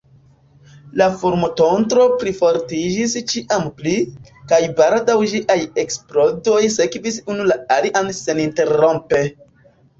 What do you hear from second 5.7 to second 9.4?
eksplodoj sekvis unu la alian seninterrompe.